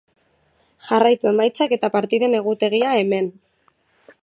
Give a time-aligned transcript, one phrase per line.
[0.85, 3.31] Jarraitu emaitzak eta partiden egutegia hemen.